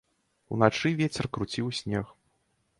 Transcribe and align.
Уначы 0.55 0.93
вецер 1.03 1.25
круціў 1.37 1.71
снег. 1.81 2.05